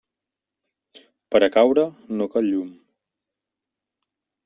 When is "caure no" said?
1.57-2.29